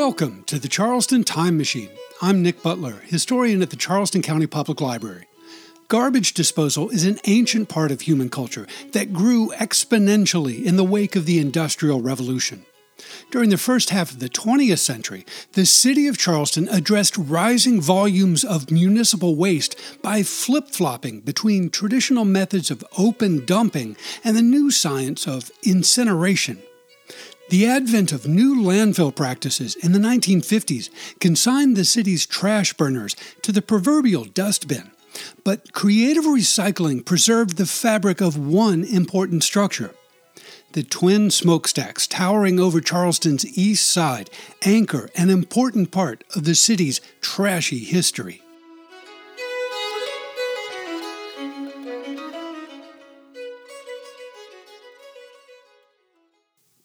[0.00, 1.90] Welcome to the Charleston Time Machine.
[2.22, 5.26] I'm Nick Butler, historian at the Charleston County Public Library.
[5.88, 11.16] Garbage disposal is an ancient part of human culture that grew exponentially in the wake
[11.16, 12.64] of the Industrial Revolution.
[13.30, 18.42] During the first half of the 20th century, the city of Charleston addressed rising volumes
[18.42, 24.70] of municipal waste by flip flopping between traditional methods of open dumping and the new
[24.70, 26.62] science of incineration.
[27.50, 33.50] The advent of new landfill practices in the 1950s consigned the city's trash burners to
[33.50, 34.92] the proverbial dustbin.
[35.42, 39.96] But creative recycling preserved the fabric of one important structure.
[40.74, 44.30] The twin smokestacks towering over Charleston's east side
[44.62, 48.42] anchor an important part of the city's trashy history.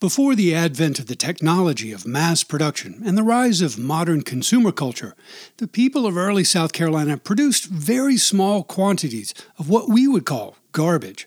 [0.06, 4.70] Before the advent of the technology of mass production and the rise of modern consumer
[4.70, 5.16] culture,
[5.56, 10.58] the people of early South Carolina produced very small quantities of what we would call
[10.70, 11.26] garbage.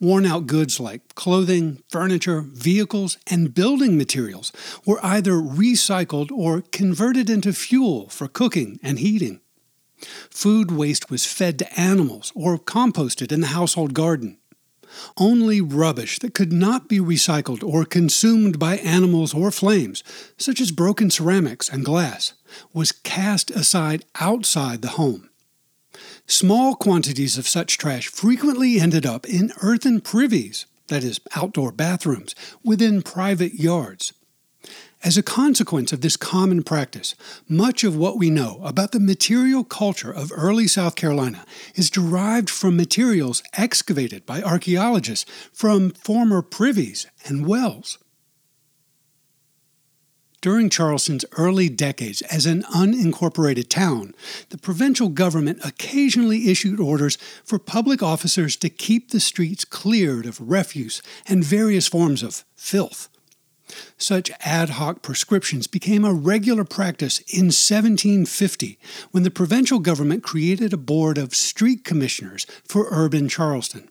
[0.00, 4.50] Worn out goods like clothing, furniture, vehicles, and building materials
[4.84, 9.40] were either recycled or converted into fuel for cooking and heating.
[10.30, 14.38] Food waste was fed to animals or composted in the household garden.
[15.16, 20.02] Only rubbish that could not be recycled or consumed by animals or flames,
[20.36, 22.34] such as broken ceramics and glass,
[22.72, 25.30] was cast aside outside the home.
[26.26, 32.34] Small quantities of such trash frequently ended up in earthen privies, that is, outdoor bathrooms,
[32.62, 34.12] within private yards.
[35.04, 37.14] As a consequence of this common practice,
[37.46, 42.48] much of what we know about the material culture of early South Carolina is derived
[42.48, 47.98] from materials excavated by archaeologists from former privies and wells.
[50.40, 54.14] During Charleston's early decades as an unincorporated town,
[54.48, 60.40] the provincial government occasionally issued orders for public officers to keep the streets cleared of
[60.40, 63.10] refuse and various forms of filth.
[63.96, 68.78] Such ad hoc prescriptions became a regular practice in 1750
[69.10, 73.88] when the provincial government created a board of street commissioners for urban Charleston.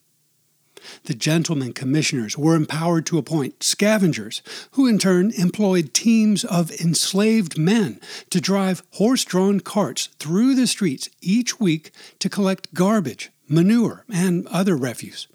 [1.05, 4.41] The gentlemen commissioners were empowered to appoint scavengers,
[4.71, 10.67] who in turn employed teams of enslaved men to drive horse drawn carts through the
[10.67, 15.27] streets each week to collect garbage, manure, and other refuse.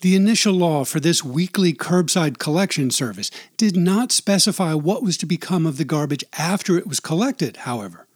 [0.00, 5.26] The initial law for this weekly curbside collection service did not specify what was to
[5.26, 8.06] become of the garbage after it was collected, however.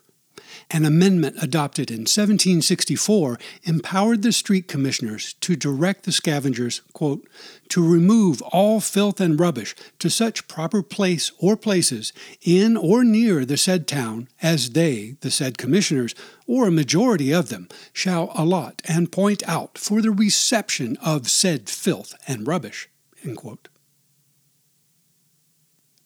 [0.71, 7.25] An amendment adopted in 1764 empowered the street commissioners to direct the scavengers, quote,
[7.69, 12.12] to remove all filth and rubbish to such proper place or places
[12.43, 16.16] in or near the said town as they, the said commissioners,
[16.49, 21.71] or a majority of them, shall allot and point out for the reception of said
[21.71, 22.88] filth and rubbish.
[23.25, 23.69] End quote.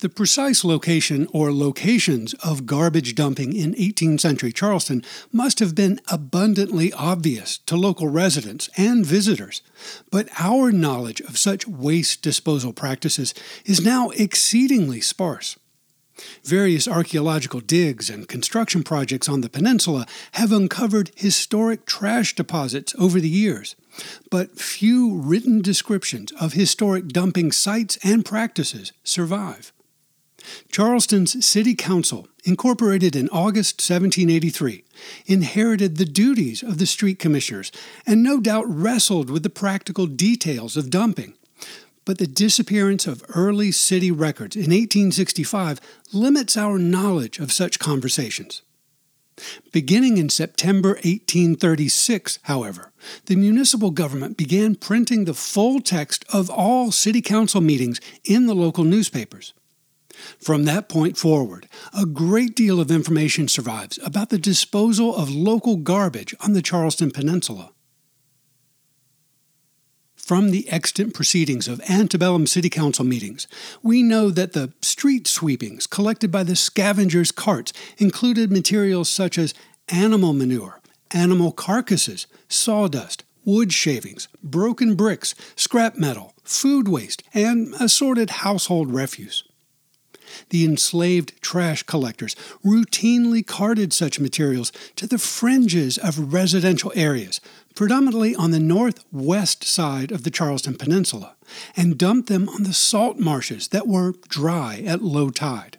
[0.01, 6.01] The precise location or locations of garbage dumping in 18th century Charleston must have been
[6.11, 9.61] abundantly obvious to local residents and visitors,
[10.11, 13.35] but our knowledge of such waste disposal practices
[13.67, 15.59] is now exceedingly sparse.
[16.45, 23.21] Various archaeological digs and construction projects on the peninsula have uncovered historic trash deposits over
[23.21, 23.77] the years,
[24.31, 29.75] but few written descriptions of historic dumping sites and practices survive.
[30.71, 34.85] Charleston's City Council, incorporated in August 1783,
[35.27, 37.71] inherited the duties of the street commissioners
[38.07, 41.35] and no doubt wrestled with the practical details of dumping.
[42.05, 45.81] But the disappearance of early city records in 1865
[46.13, 48.63] limits our knowledge of such conversations.
[49.73, 52.93] Beginning in September 1836, however,
[53.27, 58.55] the municipal government began printing the full text of all city council meetings in the
[58.55, 59.55] local newspapers.
[60.39, 65.77] From that point forward, a great deal of information survives about the disposal of local
[65.77, 67.73] garbage on the Charleston Peninsula.
[70.31, 73.49] From the extant proceedings of antebellum city council meetings,
[73.83, 79.55] we know that the street sweepings collected by the scavengers' carts included materials such as
[79.89, 80.81] animal manure,
[81.11, 89.43] animal carcasses, sawdust, wood shavings, broken bricks, scrap metal, food waste, and assorted household refuse
[90.51, 92.35] the enslaved trash collectors
[92.65, 97.41] routinely carted such materials to the fringes of residential areas,
[97.75, 101.37] predominantly on the northwest side of the Charleston Peninsula,
[101.77, 105.79] and dumped them on the salt marshes that were dry at low tide.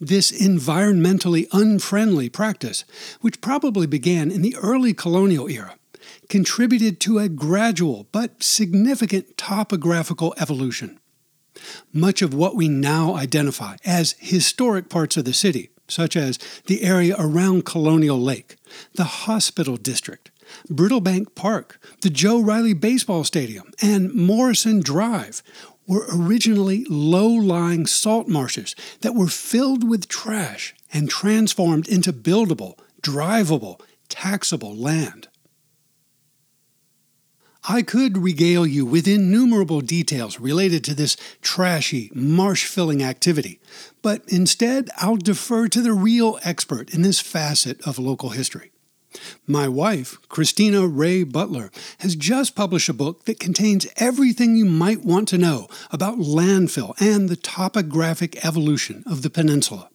[0.00, 2.84] This environmentally unfriendly practice,
[3.20, 5.74] which probably began in the early colonial era,
[6.28, 10.98] contributed to a gradual but significant topographical evolution.
[11.92, 16.82] Much of what we now identify as historic parts of the city, such as the
[16.82, 18.56] area around Colonial Lake,
[18.94, 20.30] the Hospital District,
[20.70, 25.42] Brittlebank Park, the Joe Riley Baseball Stadium, and Morrison Drive,
[25.86, 32.78] were originally low lying salt marshes that were filled with trash and transformed into buildable,
[33.02, 35.27] drivable, taxable land.
[37.70, 43.60] I could regale you with innumerable details related to this trashy, marsh filling activity,
[44.00, 48.70] but instead I'll defer to the real expert in this facet of local history.
[49.46, 55.04] My wife, Christina Rae Butler, has just published a book that contains everything you might
[55.04, 59.90] want to know about landfill and the topographic evolution of the peninsula.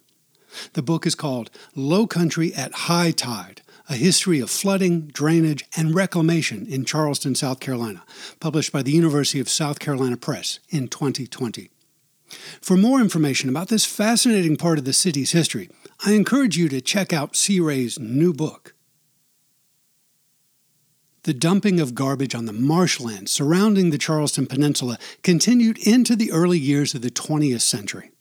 [0.73, 5.93] The book is called Low Country at High Tide a History of Flooding, Drainage, and
[5.93, 8.03] Reclamation in Charleston, South Carolina,
[8.39, 11.69] published by the University of South Carolina Press in 2020.
[12.61, 15.69] For more information about this fascinating part of the city's history,
[16.05, 17.59] I encourage you to check out C.
[17.59, 18.73] Ray's new book.
[21.23, 26.59] The dumping of garbage on the marshlands surrounding the Charleston Peninsula continued into the early
[26.59, 28.12] years of the 20th century.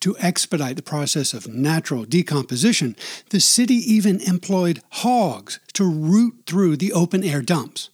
[0.00, 2.96] To expedite the process of natural decomposition,
[3.30, 7.90] the city even employed hogs to root through the open air dumps.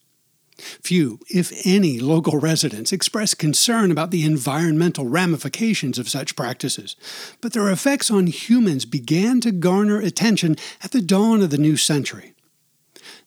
[0.56, 6.94] Few, if any, local residents expressed concern about the environmental ramifications of such practices,
[7.40, 11.76] but their effects on humans began to garner attention at the dawn of the new
[11.76, 12.33] century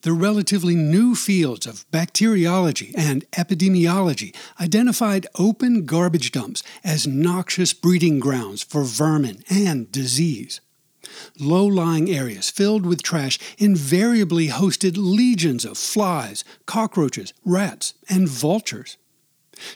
[0.07, 8.18] the relatively new fields of bacteriology and epidemiology identified open garbage dumps as noxious breeding
[8.18, 10.62] grounds for vermin and disease.
[11.38, 18.95] Low lying areas filled with trash invariably hosted legions of flies, cockroaches, rats, and vultures.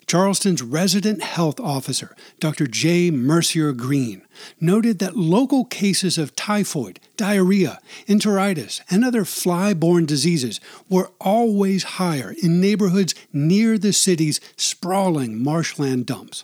[0.08, 2.68] Charleston's resident health officer, Dr.
[2.68, 3.12] J.
[3.12, 4.22] Mercier Green,
[4.60, 11.84] noted that local cases of typhoid, diarrhea, enteritis, and other fly borne diseases were always
[11.84, 16.44] higher in neighborhoods near the city's sprawling marshland dumps.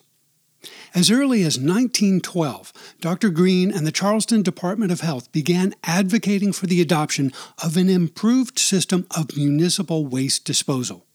[0.94, 3.30] As early as 1912, Dr.
[3.30, 7.32] Green and the Charleston Department of Health began advocating for the adoption
[7.64, 11.07] of an improved system of municipal waste disposal.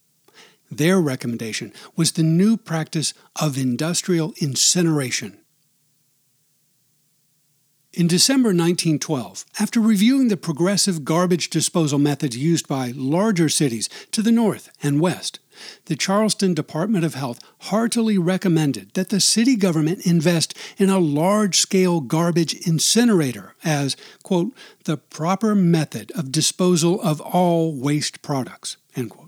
[0.73, 5.39] Their recommendation was the new practice of industrial incineration.
[7.93, 14.23] In December 1912, after reviewing the progressive garbage disposal methods used by larger cities to
[14.23, 15.41] the north and west,
[15.85, 21.59] the Charleston Department of Health heartily recommended that the city government invest in a large
[21.59, 24.55] scale garbage incinerator as, quote,
[24.85, 29.22] the proper method of disposal of all waste products, end quote.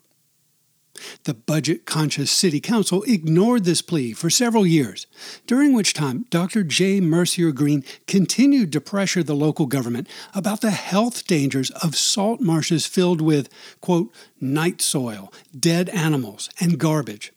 [1.25, 5.07] The budget conscious City Council ignored this plea for several years,
[5.47, 6.63] during which time Dr.
[6.63, 7.01] J.
[7.01, 12.87] Mercier Green continued to pressure the local government about the health dangers of salt marshes
[12.87, 13.49] filled with,
[13.81, 17.33] quote, night soil, dead animals, and garbage.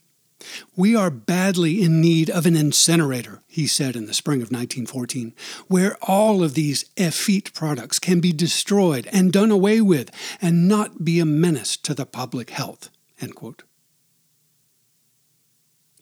[0.75, 5.33] We are badly in need of an incinerator, he said in the spring of 1914,
[5.67, 10.11] where all of these effete products can be destroyed and done away with
[10.41, 12.89] and not be a menace to the public health.
[13.21, 13.63] End quote.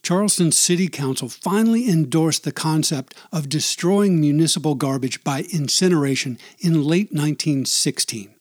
[0.02, 7.10] Charleston City Council finally endorsed the concept of destroying municipal garbage by incineration in late
[7.10, 8.32] 1916.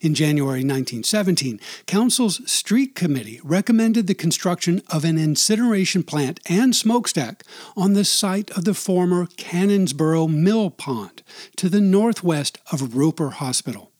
[0.00, 7.42] In January 1917, Council's Street Committee recommended the construction of an incineration plant and smokestack
[7.76, 11.22] on the site of the former Cannonsboro Mill Pond
[11.56, 13.90] to the northwest of Roper Hospital.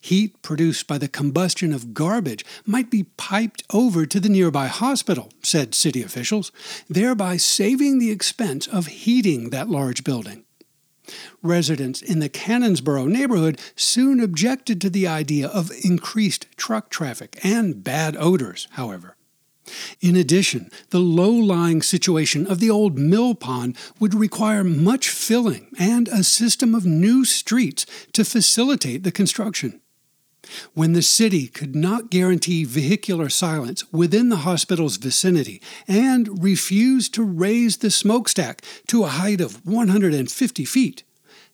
[0.00, 5.30] Heat produced by the combustion of garbage might be piped over to the nearby hospital,
[5.42, 6.52] said city officials,
[6.88, 10.44] thereby saving the expense of heating that large building.
[11.42, 17.82] Residents in the Cannonsboro neighborhood soon objected to the idea of increased truck traffic and
[17.82, 19.16] bad odors, however.
[20.00, 25.68] In addition, the low lying situation of the old mill pond would require much filling
[25.78, 29.80] and a system of new streets to facilitate the construction.
[30.74, 37.22] When the city could not guarantee vehicular silence within the hospital's vicinity and refused to
[37.22, 41.02] raise the smokestack to a height of 150 feet,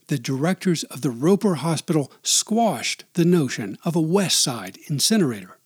[0.08, 5.58] the directors of the Roper Hospital squashed the notion of a West Side incinerator.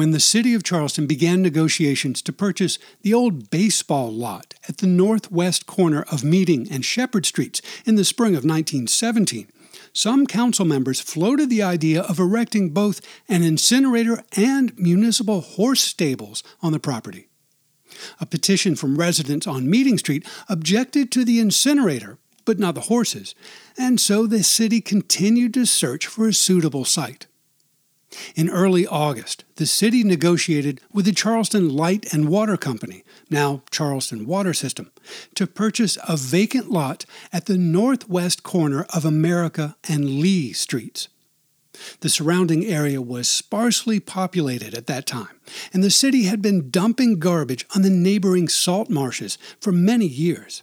[0.00, 4.86] when the city of Charleston began negotiations to purchase the old baseball lot at the
[4.86, 9.48] northwest corner of Meeting and Shepherd Streets in the spring of 1917,
[9.92, 16.42] some council members floated the idea of erecting both an incinerator and municipal horse stables
[16.62, 17.28] on the property.
[18.20, 23.34] A petition from residents on Meeting Street objected to the incinerator, but not the horses,
[23.76, 27.26] and so the city continued to search for a suitable site.
[28.34, 34.26] In early August, the city negotiated with the Charleston Light and Water Company, now Charleston
[34.26, 34.90] Water System,
[35.34, 41.08] to purchase a vacant lot at the northwest corner of America and Lee Streets.
[42.00, 45.40] The surrounding area was sparsely populated at that time,
[45.72, 50.62] and the city had been dumping garbage on the neighboring salt marshes for many years.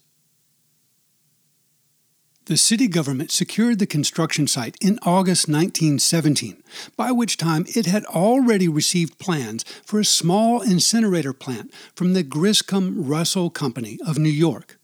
[2.47, 6.63] The city government secured the construction site in August 1917,
[6.95, 12.23] by which time it had already received plans for a small incinerator plant from the
[12.23, 14.79] Griscom Russell Company of New York.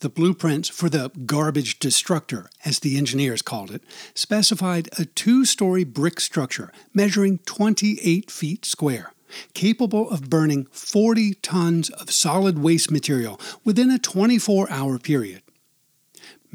[0.00, 3.82] The blueprints for the garbage destructor, as the engineers called it,
[4.14, 9.14] specified a two story brick structure measuring 28 feet square,
[9.54, 15.40] capable of burning 40 tons of solid waste material within a 24 hour period.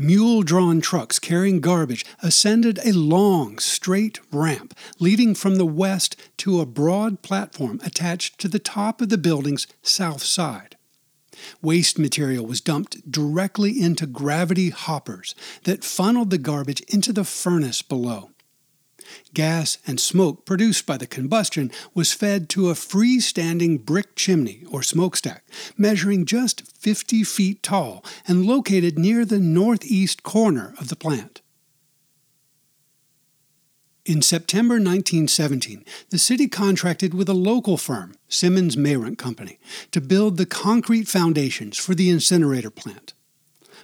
[0.01, 6.61] Mule drawn trucks carrying garbage ascended a long, straight ramp leading from the west to
[6.61, 10.77] a broad platform attached to the top of the building's south side.
[11.61, 17.81] Waste material was dumped directly into gravity hoppers that funneled the garbage into the furnace
[17.81, 18.31] below.
[19.33, 24.83] Gas and smoke produced by the combustion was fed to a freestanding brick chimney or
[24.83, 25.43] smokestack,
[25.77, 31.41] measuring just 50 feet tall and located near the northeast corner of the plant.
[34.05, 39.59] In September 1917, the city contracted with a local firm, Simons Mayrant Company,
[39.91, 43.13] to build the concrete foundations for the incinerator plant.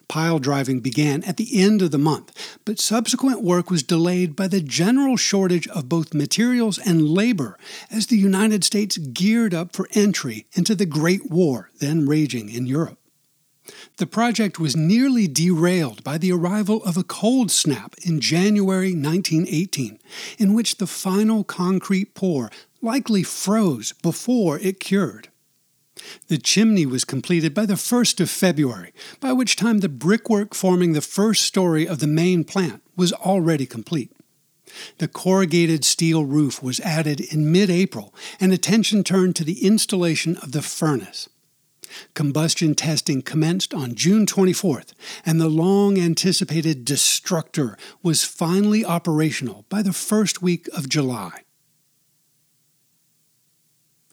[0.08, 4.48] Pile driving began at the end of the month, but subsequent work was delayed by
[4.48, 7.58] the general shortage of both materials and labor
[7.90, 12.66] as the United States geared up for entry into the Great War then raging in
[12.66, 13.00] Europe.
[13.98, 20.00] The project was nearly derailed by the arrival of a cold snap in January 1918,
[20.38, 25.30] in which the final concrete pour likely froze before it cured.
[26.28, 30.94] The chimney was completed by the 1st of February, by which time the brickwork forming
[30.94, 34.12] the first story of the main plant was already complete.
[34.98, 40.38] The corrugated steel roof was added in mid April, and attention turned to the installation
[40.38, 41.30] of the furnace.
[42.14, 44.94] Combustion testing commenced on June 24th,
[45.26, 51.45] and the long anticipated destructor was finally operational by the first week of July.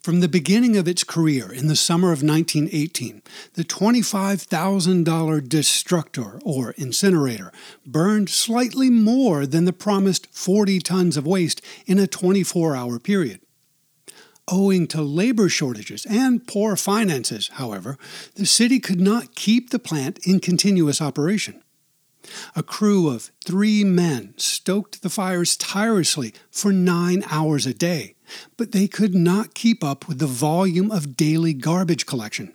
[0.03, 3.21] From the beginning of its career in the summer of 1918,
[3.53, 7.53] the $25,000 destructor, or incinerator,
[7.85, 13.39] burned slightly more than the promised 40 tons of waste in a 24 hour period.
[14.49, 17.97] Owing to labor shortages and poor finances, however,
[18.35, 21.62] the city could not keep the plant in continuous operation.
[22.55, 28.15] A crew of three men stoked the fires tirelessly for nine hours a day
[28.57, 32.53] but they could not keep up with the volume of daily garbage collection.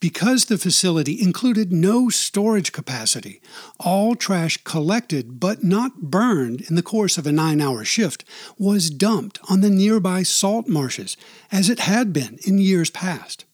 [0.00, 3.42] Because the facility included no storage capacity,
[3.78, 8.24] all trash collected but not burned in the course of a nine hour shift
[8.58, 11.16] was dumped on the nearby salt marshes,
[11.52, 13.44] as it had been in years past.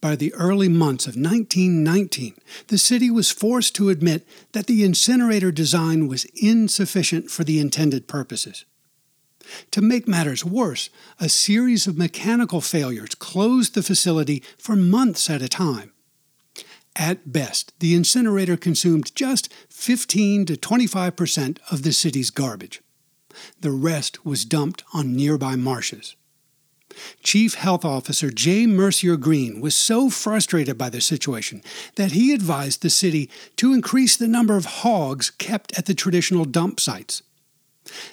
[0.00, 2.34] By the early months of 1919,
[2.68, 8.06] the city was forced to admit that the incinerator design was insufficient for the intended
[8.06, 8.64] purposes.
[9.72, 15.42] To make matters worse, a series of mechanical failures closed the facility for months at
[15.42, 15.92] a time.
[16.94, 22.82] At best, the incinerator consumed just 15 to 25 percent of the city's garbage.
[23.60, 26.16] The rest was dumped on nearby marshes.
[27.22, 28.66] Chief Health Officer J.
[28.66, 31.62] Mercier Green was so frustrated by the situation
[31.96, 36.44] that he advised the city to increase the number of hogs kept at the traditional
[36.44, 37.22] dump sites.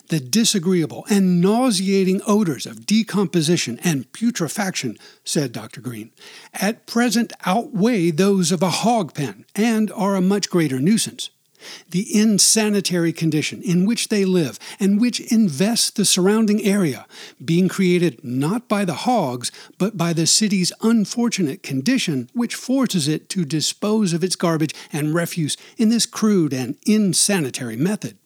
[0.08, 5.82] The disagreeable and nauseating odors of decomposition and putrefaction, said Dr.
[5.82, 6.12] Green,
[6.54, 11.30] at present outweigh those of a hog pen and are a much greater nuisance.
[11.90, 17.06] The insanitary condition in which they live and which invests the surrounding area,
[17.44, 23.30] being created not by the hogs, but by the city's unfortunate condition, which forces it
[23.30, 28.18] to dispose of its garbage and refuse in this crude and insanitary method.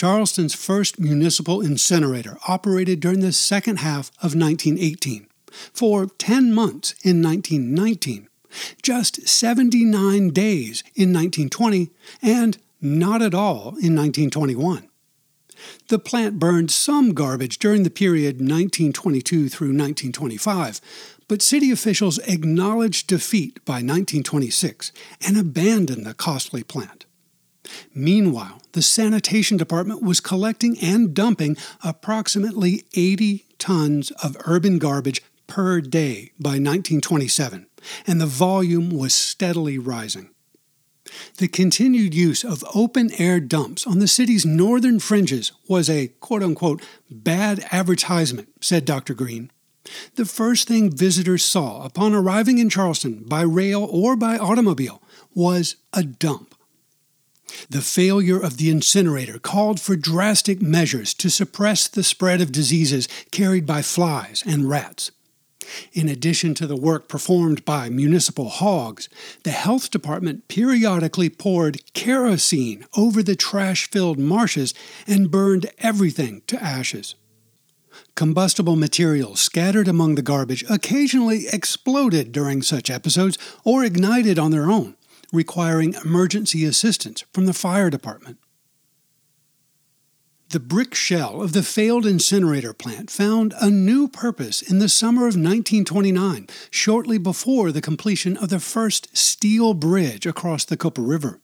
[0.00, 5.26] Charleston's first municipal incinerator operated during the second half of 1918
[5.74, 8.26] for 10 months in 1919,
[8.82, 11.90] just 79 days in 1920,
[12.22, 14.88] and not at all in 1921.
[15.88, 20.80] The plant burned some garbage during the period 1922 through 1925,
[21.28, 24.92] but city officials acknowledged defeat by 1926
[25.26, 27.04] and abandoned the costly plant.
[27.94, 35.82] Meanwhile, the sanitation department was collecting and dumping approximately 80 tons of urban garbage per
[35.82, 37.66] day by 1927,
[38.06, 40.30] and the volume was steadily rising.
[41.38, 46.42] The continued use of open air dumps on the city's northern fringes was a quote
[46.42, 49.12] unquote bad advertisement, said Dr.
[49.12, 49.50] Green.
[50.14, 55.02] The first thing visitors saw upon arriving in Charleston by rail or by automobile
[55.34, 56.54] was a dump.
[57.68, 63.08] The failure of the incinerator called for drastic measures to suppress the spread of diseases
[63.32, 65.10] carried by flies and rats.
[65.92, 69.08] In addition to the work performed by municipal hogs,
[69.42, 74.74] the health department periodically poured kerosene over the trash filled marshes
[75.06, 77.14] and burned everything to ashes.
[78.14, 84.70] Combustible materials scattered among the garbage occasionally exploded during such episodes or ignited on their
[84.70, 84.96] own,
[85.32, 88.38] requiring emergency assistance from the fire department.
[90.50, 95.22] The brick shell of the failed incinerator plant found a new purpose in the summer
[95.22, 101.38] of 1929, shortly before the completion of the first steel bridge across the Cooper River.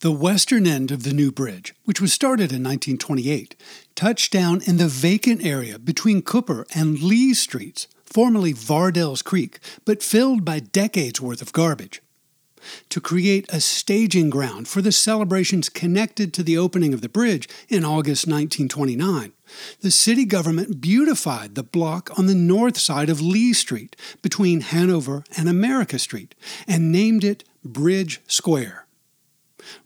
[0.00, 3.56] The western end of the new bridge, which was started in 1928,
[3.94, 10.02] touched down in the vacant area between Cooper and Lee Streets, formerly Vardell's Creek, but
[10.02, 12.00] filled by decades worth of garbage
[12.88, 17.48] to create a staging ground for the celebrations connected to the opening of the bridge
[17.68, 19.32] in August 1929.
[19.80, 25.24] The city government beautified the block on the north side of Lee Street between Hanover
[25.36, 26.34] and America Street
[26.66, 28.86] and named it Bridge Square.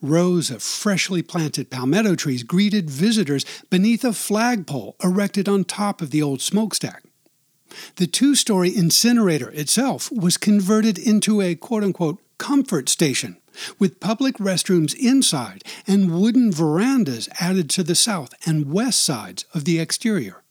[0.03, 6.11] Rows of freshly planted palmetto trees greeted visitors beneath a flagpole erected on top of
[6.11, 7.05] the old smokestack.
[7.97, 13.37] The two story incinerator itself was converted into a quote unquote comfort station
[13.79, 19.65] with public restrooms inside and wooden verandas added to the south and west sides of
[19.65, 20.43] the exterior.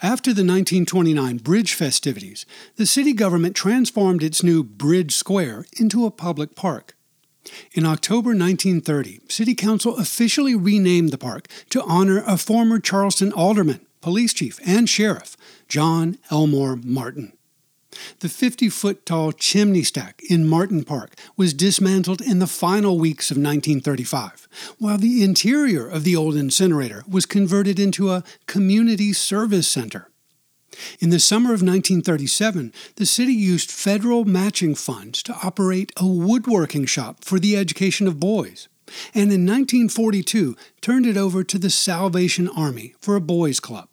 [0.00, 6.12] After the 1929 bridge festivities, the city government transformed its new Bridge Square into a
[6.12, 6.94] public park.
[7.72, 13.80] In October 1930, City Council officially renamed the park to honor a former Charleston alderman,
[14.00, 17.32] police chief, and sheriff, John Elmore Martin.
[18.20, 23.30] The 50 foot tall chimney stack in Martin Park was dismantled in the final weeks
[23.30, 24.48] of 1935,
[24.78, 30.08] while the interior of the old incinerator was converted into a community service center.
[31.00, 36.84] In the summer of 1937, the city used federal matching funds to operate a woodworking
[36.84, 38.68] shop for the education of boys,
[39.14, 43.88] and in 1942 turned it over to the Salvation Army for a boys' club.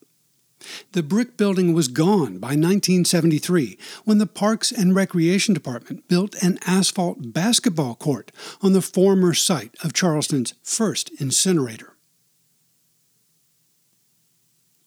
[0.92, 6.60] The brick building was gone by 1973 when the Parks and Recreation Department built an
[6.66, 11.95] asphalt basketball court on the former site of Charleston's first incinerator.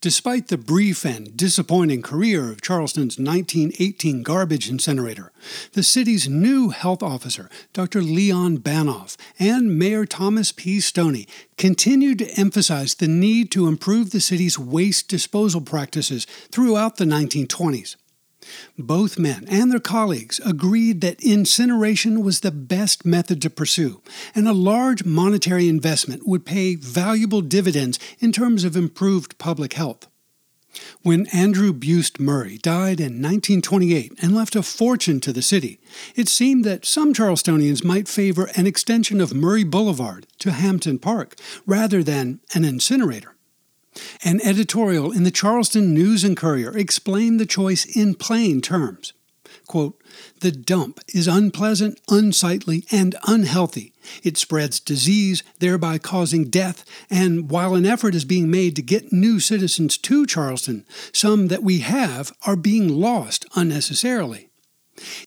[0.01, 5.33] Despite the brief and disappointing career of Charleston's 1918 garbage incinerator,
[5.73, 8.01] the city's new health officer, Dr.
[8.01, 10.79] Leon Banov, and Mayor Thomas P.
[10.79, 17.05] Stoney continued to emphasize the need to improve the city's waste disposal practices throughout the
[17.05, 17.97] 1920s.
[18.79, 24.03] Both men and their colleagues agreed that incineration was the best method to pursue,
[24.35, 30.07] and a large monetary investment would pay valuable dividends in terms of improved public health.
[31.03, 35.81] When Andrew Buist Murray died in 1928 and left a fortune to the city,
[36.15, 41.37] it seemed that some Charlestonians might favor an extension of Murray Boulevard to Hampton Park
[41.67, 43.35] rather than an incinerator.
[44.25, 49.13] An editorial in the Charleston News and Courier explained the choice in plain terms.
[49.67, 50.03] Quote,
[50.41, 53.93] the dump is unpleasant, unsightly, and unhealthy.
[54.23, 59.13] It spreads disease, thereby causing death, and while an effort is being made to get
[59.13, 64.48] new citizens to Charleston, some that we have are being lost unnecessarily.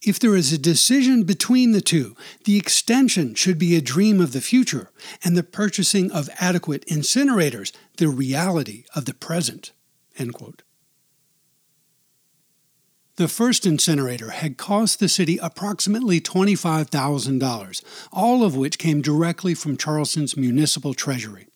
[0.02, 4.32] If there is a decision between the two, the extension should be a dream of
[4.32, 4.90] the future,
[5.24, 9.72] and the purchasing of adequate incinerators the reality of the present.
[13.16, 19.76] The first incinerator had cost the city approximately $25,000, all of which came directly from
[19.76, 21.46] Charleston's municipal treasury.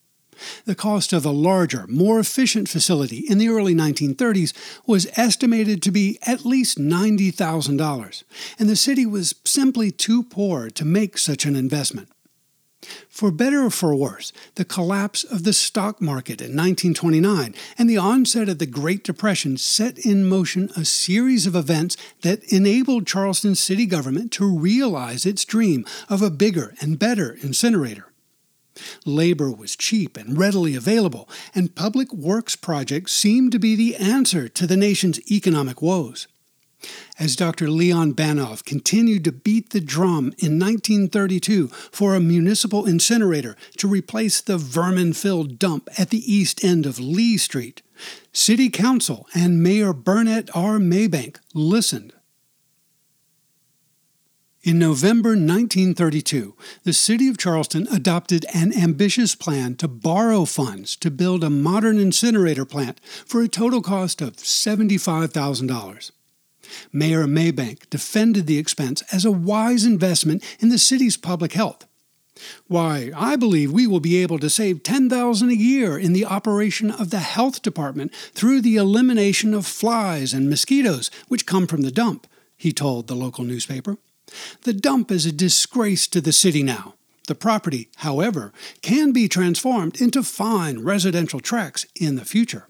[0.64, 4.52] The cost of a larger, more efficient facility in the early 1930s
[4.86, 8.24] was estimated to be at least $90,000,
[8.58, 12.08] and the city was simply too poor to make such an investment.
[13.08, 17.96] For better or for worse, the collapse of the stock market in 1929 and the
[17.96, 23.54] onset of the Great Depression set in motion a series of events that enabled Charleston
[23.54, 28.05] city government to realize its dream of a bigger and better incinerator.
[29.04, 34.48] Labor was cheap and readily available, and public works projects seemed to be the answer
[34.48, 36.26] to the nation's economic woes.
[37.18, 37.70] As Dr.
[37.70, 44.40] Leon Banov continued to beat the drum in 1932 for a municipal incinerator to replace
[44.40, 47.80] the vermin filled dump at the east end of Lee Street,
[48.32, 50.78] City Council and Mayor Burnett R.
[50.78, 52.12] Maybank listened.
[54.66, 61.08] In November 1932, the City of Charleston adopted an ambitious plan to borrow funds to
[61.08, 66.10] build a modern incinerator plant for a total cost of $75,000.
[66.92, 71.86] Mayor Maybank defended the expense as a wise investment in the city's public health.
[72.66, 76.90] Why, I believe we will be able to save 10,000 a year in the operation
[76.90, 81.92] of the health department through the elimination of flies and mosquitoes which come from the
[81.92, 82.26] dump,
[82.56, 83.98] he told the local newspaper.
[84.62, 86.94] The dump is a disgrace to the city now.
[87.26, 92.68] The property, however, can be transformed into fine residential tracts in the future.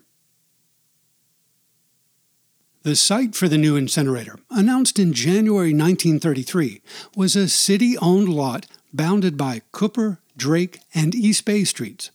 [2.82, 6.82] The site for the new incinerator, announced in January 1933,
[7.16, 12.10] was a city owned lot bounded by Cooper, Drake, and East Bay Streets.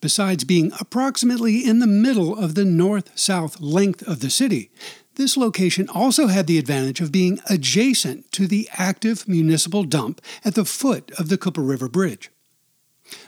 [0.00, 4.70] Besides being approximately in the middle of the north south length of the city,
[5.16, 10.54] this location also had the advantage of being adjacent to the active municipal dump at
[10.54, 12.30] the foot of the Cooper River Bridge.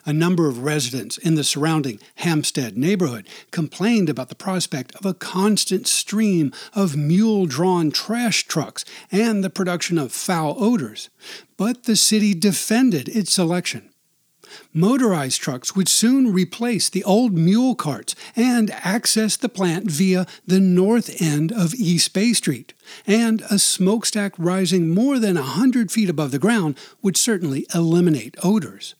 [0.04, 5.14] A number of residents in the surrounding Hampstead neighborhood complained about the prospect of a
[5.14, 11.10] constant stream of mule drawn trash trucks and the production of foul odors,
[11.56, 13.87] but the city defended its selection.
[14.72, 20.60] Motorized trucks would soon replace the old mule carts and access the plant via the
[20.60, 22.74] north end of East Bay Street,
[23.06, 28.36] and a smokestack rising more than a hundred feet above the ground would certainly eliminate
[28.42, 28.94] odors.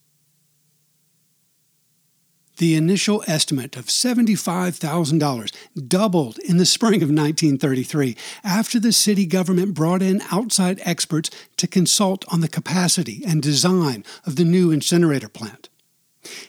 [2.59, 5.53] The initial estimate of $75,000
[5.87, 11.68] doubled in the spring of 1933 after the city government brought in outside experts to
[11.68, 15.68] consult on the capacity and design of the new incinerator plant.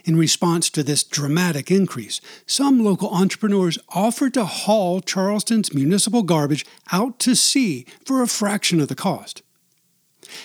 [0.04, 6.66] In response to this dramatic increase, some local entrepreneurs offered to haul Charleston's municipal garbage
[6.92, 9.44] out to sea for a fraction of the cost.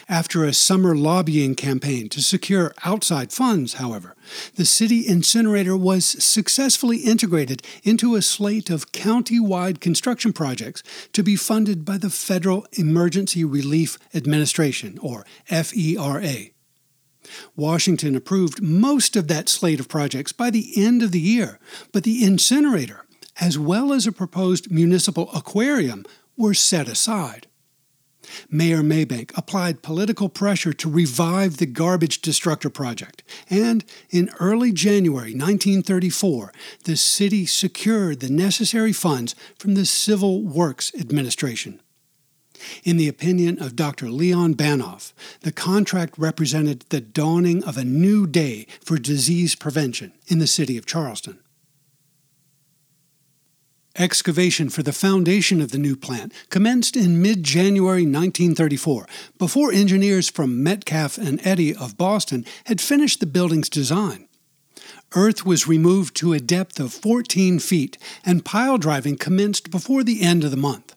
[0.08, 4.14] After a summer lobbying campaign to secure outside funds, however,
[4.54, 11.22] the city incinerator was successfully integrated into a slate of county wide construction projects to
[11.22, 16.50] be funded by the Federal Emergency Relief Administration, or FERA.
[17.56, 21.58] Washington approved most of that slate of projects by the end of the year,
[21.92, 23.06] but the incinerator,
[23.40, 26.04] as well as a proposed municipal aquarium,
[26.36, 27.46] were set aside.
[28.50, 35.32] Mayor Maybank applied political pressure to revive the garbage destructor project, and in early January
[35.32, 36.52] 1934,
[36.84, 41.80] the city secured the necessary funds from the Civil Works Administration.
[42.82, 44.10] In the opinion of Dr.
[44.10, 50.38] Leon Banov, the contract represented the dawning of a new day for disease prevention in
[50.38, 51.38] the city of Charleston.
[53.96, 59.06] Excavation for the foundation of the new plant commenced in mid January 1934,
[59.38, 64.26] before engineers from Metcalf and Eddy of Boston had finished the building's design.
[65.14, 70.22] Earth was removed to a depth of 14 feet, and pile driving commenced before the
[70.22, 70.96] end of the month.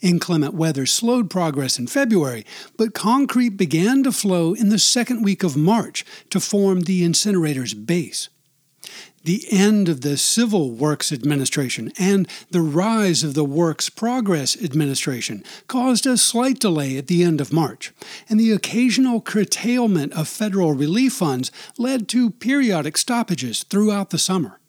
[0.00, 2.44] Inclement weather slowed progress in February,
[2.76, 7.74] but concrete began to flow in the second week of March to form the incinerator's
[7.74, 8.30] base
[9.26, 15.42] the end of the Civil Works Administration and the rise of the Works Progress Administration
[15.66, 17.92] caused a slight delay at the end of March,
[18.28, 24.60] and the occasional curtailment of federal relief funds led to periodic stoppages throughout the summer.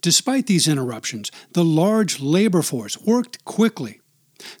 [0.00, 4.00] Despite these interruptions, the large labor force worked quickly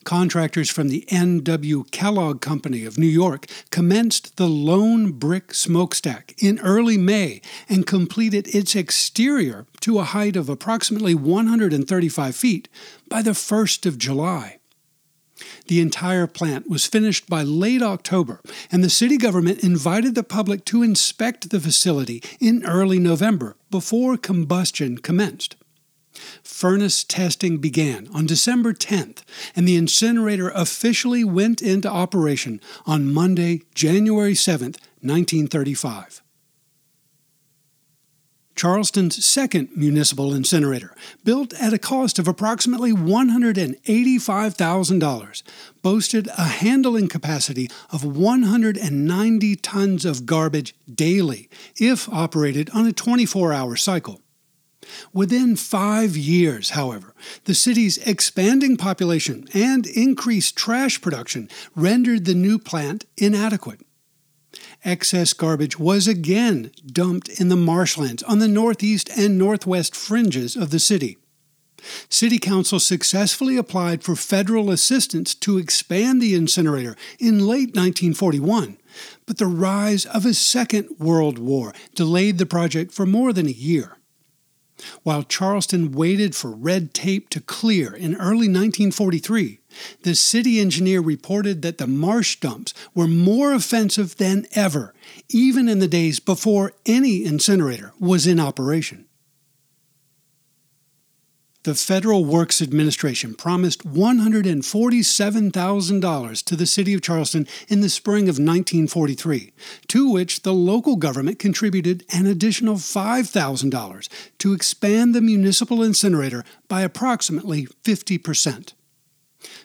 [0.04, 1.84] Contractors from the M.W.
[1.90, 8.54] Kellogg Company of New York commenced the Lone Brick Smokestack in early May and completed
[8.54, 12.68] its exterior to a height of approximately 135 feet
[13.08, 14.58] by the 1st of July.
[15.66, 20.64] The entire plant was finished by late October, and the city government invited the public
[20.66, 25.56] to inspect the facility in early November before combustion commenced.
[26.42, 29.22] Furnace testing began on December 10th,
[29.54, 36.22] and the incinerator officially went into operation on Monday, January 7th, 1935.
[38.56, 45.42] Charleston's second municipal incinerator, built at a cost of approximately $185,000,
[45.82, 53.52] boasted a handling capacity of 190 tons of garbage daily if operated on a 24
[53.52, 54.22] hour cycle.
[55.12, 62.58] Within five years, however, the city's expanding population and increased trash production rendered the new
[62.58, 63.80] plant inadequate
[64.84, 70.70] excess garbage was again dumped in the marshlands on the northeast and northwest fringes of
[70.70, 71.18] the city.
[72.08, 78.78] City Council successfully applied for federal assistance to expand the incinerator in late 1941,
[79.26, 83.50] but the rise of a Second World War delayed the project for more than a
[83.50, 83.98] year.
[85.02, 89.60] While Charleston waited for red tape to clear in early 1943,
[90.02, 94.94] the city engineer reported that the marsh dumps were more offensive than ever,
[95.28, 99.05] even in the days before any incinerator was in operation.
[101.66, 108.38] The Federal Works Administration promised $147,000 to the City of Charleston in the spring of
[108.38, 109.52] 1943,
[109.88, 116.82] to which the local government contributed an additional $5,000 to expand the municipal incinerator by
[116.82, 118.74] approximately 50 percent.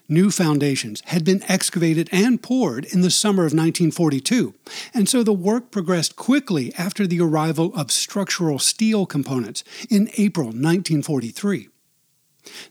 [0.10, 4.56] New foundations had been excavated and poured in the summer of 1942,
[4.92, 10.48] and so the work progressed quickly after the arrival of structural steel components in April
[10.48, 11.68] 1943.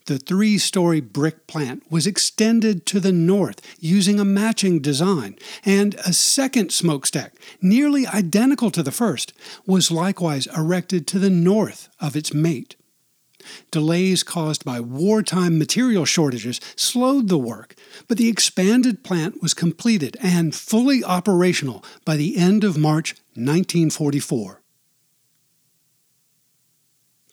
[0.07, 5.95] The three story brick plant was extended to the north using a matching design, and
[6.07, 9.33] a second smokestack, nearly identical to the first,
[9.67, 12.77] was likewise erected to the north of its mate.
[13.71, 17.75] Delays caused by wartime material shortages slowed the work,
[18.07, 24.60] but the expanded plant was completed and fully operational by the end of March 1944.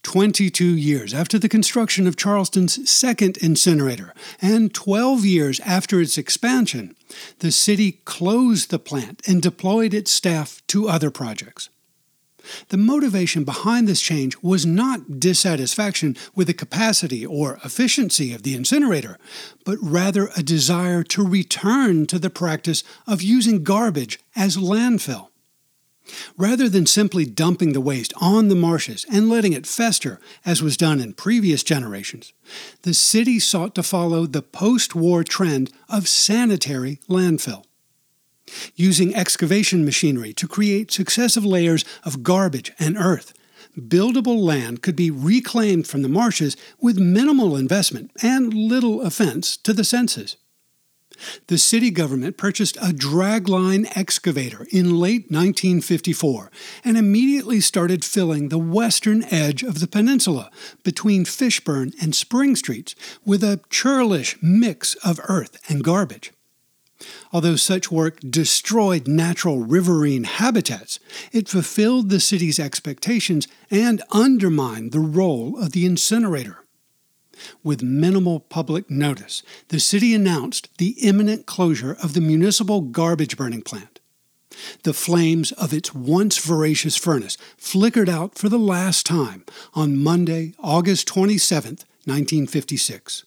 [0.08, 6.96] 22 years after the construction of Charleston's second incinerator, and 12 years after its expansion,
[7.40, 11.68] the city closed the plant and deployed its staff to other projects.
[12.70, 18.56] The motivation behind this change was not dissatisfaction with the capacity or efficiency of the
[18.56, 19.18] incinerator,
[19.66, 25.27] but rather a desire to return to the practice of using garbage as landfill.
[26.38, 30.78] Rather than simply dumping the waste on the marshes and letting it fester, as was
[30.78, 32.34] done in previous generations,
[32.84, 37.64] the city sought to follow the post war trend of sanitary landfill
[38.76, 43.34] using excavation machinery to create successive layers of garbage and earth.
[43.78, 49.74] Buildable land could be reclaimed from the marshes with minimal investment and little offense to
[49.74, 50.38] the senses.
[51.48, 56.52] The city government purchased a dragline excavator in late 1954
[56.84, 60.52] and immediately started filling the western edge of the peninsula
[60.84, 66.32] between Fishburne and Spring Streets with a churlish mix of earth and garbage.
[67.32, 71.00] Although such work destroyed natural riverine habitats,
[71.32, 76.64] it fulfilled the city's expectations and undermined the role of the incinerator.
[77.64, 83.62] With minimal public notice, the city announced the imminent closure of the municipal garbage burning
[83.62, 84.00] plant.
[84.84, 90.54] The flames of its once voracious furnace flickered out for the last time on Monday,
[90.60, 93.26] August 27, 1956.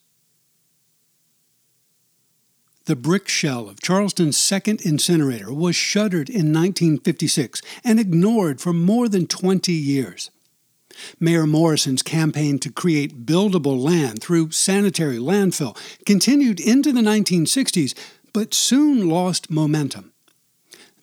[2.86, 9.08] The brick shell of Charleston's second incinerator was shuttered in 1956 and ignored for more
[9.08, 10.30] than 20 years.
[11.18, 17.94] Mayor Morrison's campaign to create buildable land through sanitary landfill continued into the 1960s,
[18.32, 20.12] but soon lost momentum.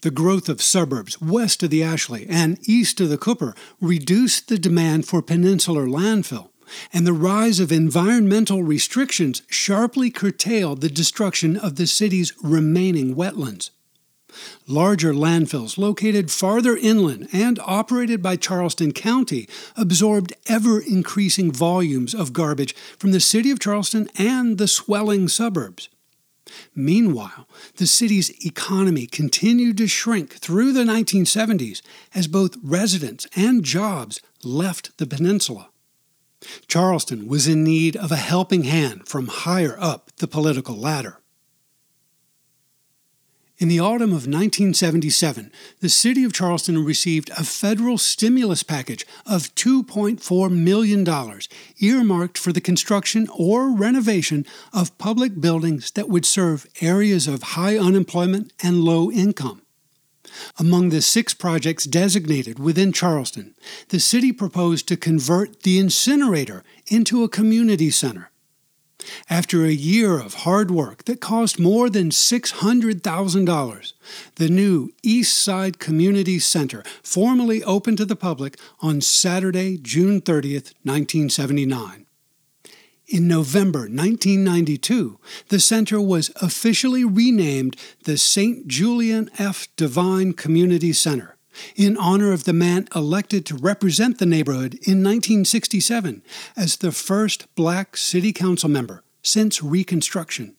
[0.01, 4.59] The growth of suburbs west of the Ashley and east of the Cooper reduced the
[4.59, 6.49] demand for peninsular landfill
[6.93, 13.71] and the rise of environmental restrictions sharply curtailed the destruction of the city's remaining wetlands.
[14.67, 22.33] Larger landfills located farther inland and operated by Charleston County absorbed ever increasing volumes of
[22.33, 25.89] garbage from the city of Charleston and the swelling suburbs.
[26.75, 31.81] Meanwhile, the city's economy continued to shrink through the 1970s
[32.15, 35.69] as both residents and jobs left the peninsula.
[36.67, 41.19] Charleston was in need of a helping hand from higher up the political ladder.
[43.59, 49.53] In the autumn of 1977, the City of Charleston received a federal stimulus package of
[49.55, 51.03] $2.4 million,
[51.79, 57.75] earmarked for the construction or renovation of public buildings that would serve areas of high
[57.75, 59.63] unemployment and low income.
[60.59, 63.55] Among the six projects designated within Charleston,
[63.89, 68.29] the city proposed to convert the incinerator into a community center.
[69.29, 73.93] After a year of hard work that cost more than $600,000,
[74.35, 80.53] the new East Side Community Center formally opened to the public on Saturday, June 30,
[80.83, 82.05] 1979.
[83.07, 88.67] In November 1992, the center was officially renamed the St.
[88.67, 89.67] Julian F.
[89.77, 91.36] Devine Community Center
[91.75, 96.21] in honor of the man elected to represent the neighborhood in 1967
[96.55, 100.55] as the first black city council member since Reconstruction.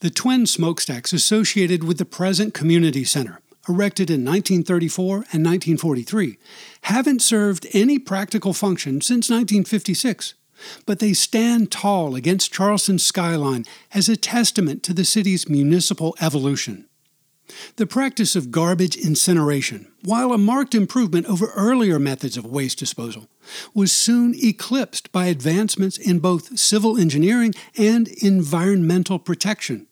[0.00, 6.38] The twin smokestacks associated with the present community center, erected in 1934 and 1943,
[6.82, 10.34] haven't served any practical function since 1956
[10.84, 16.86] but they stand tall against Charleston's skyline as a testament to the city's municipal evolution.
[17.76, 23.28] The practice of garbage incineration, while a marked improvement over earlier methods of waste disposal,
[23.74, 29.86] was soon eclipsed by advancements in both civil engineering and environmental protection.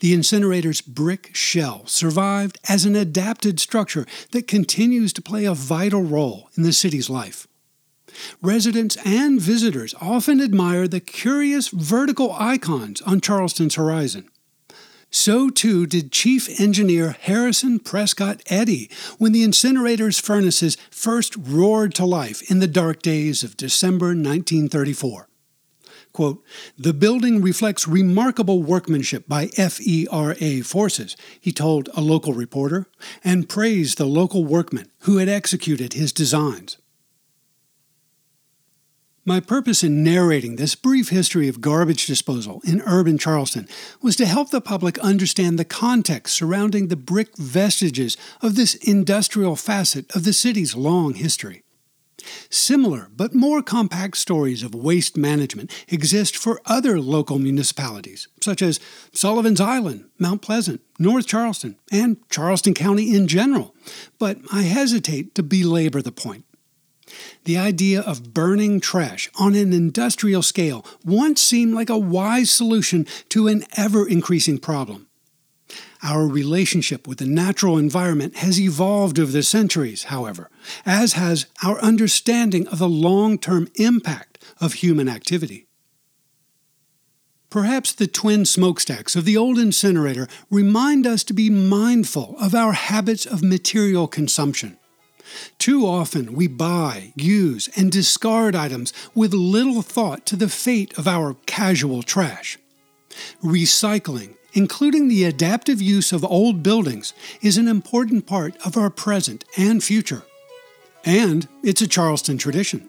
[0.00, 6.02] The incinerator's brick shell survived as an adapted structure that continues to play a vital
[6.02, 7.46] role in the city's life.
[8.42, 14.28] Residents and visitors often admire the curious vertical icons on Charleston's horizon.
[15.10, 22.04] So too did Chief Engineer Harrison Prescott Eddy when the incinerator's furnaces first roared to
[22.04, 25.28] life in the dark days of December 1934.
[26.12, 26.44] Quote,
[26.76, 32.86] the building reflects remarkable workmanship by FERA forces, he told a local reporter,
[33.22, 36.76] and praised the local workmen who had executed his designs.
[39.28, 43.68] My purpose in narrating this brief history of garbage disposal in urban Charleston
[44.00, 49.54] was to help the public understand the context surrounding the brick vestiges of this industrial
[49.54, 51.62] facet of the city's long history.
[52.48, 58.80] Similar but more compact stories of waste management exist for other local municipalities, such as
[59.12, 63.74] Sullivan's Island, Mount Pleasant, North Charleston, and Charleston County in general,
[64.18, 66.46] but I hesitate to belabor the point.
[67.44, 73.06] The idea of burning trash on an industrial scale once seemed like a wise solution
[73.30, 75.08] to an ever increasing problem.
[76.02, 80.48] Our relationship with the natural environment has evolved over the centuries, however,
[80.86, 85.66] as has our understanding of the long term impact of human activity.
[87.50, 92.72] Perhaps the twin smokestacks of the old incinerator remind us to be mindful of our
[92.72, 94.77] habits of material consumption.
[95.58, 101.06] Too often we buy, use, and discard items with little thought to the fate of
[101.08, 102.58] our casual trash.
[103.42, 107.12] Recycling, including the adaptive use of old buildings,
[107.42, 110.22] is an important part of our present and future.
[111.04, 112.88] And it's a Charleston tradition.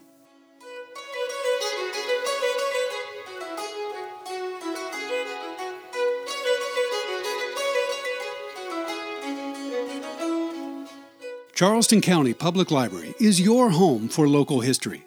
[11.60, 15.04] Charleston County Public Library is your home for local history.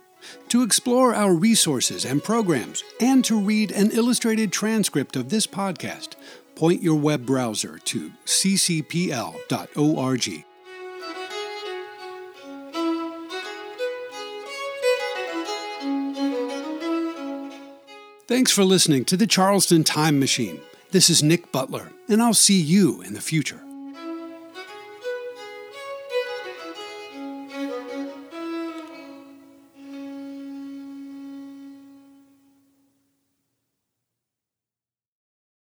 [0.49, 6.09] To explore our resources and programs and to read an illustrated transcript of this podcast,
[6.53, 9.45] point your web browser to ccpl.org.
[18.27, 20.61] Thanks for listening to the Charleston Time Machine.
[20.91, 23.63] This is Nick Butler, and I'll see you in the future.